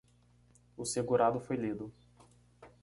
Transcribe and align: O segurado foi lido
O 0.75 0.83
segurado 0.83 1.39
foi 1.39 1.55
lido 1.57 1.93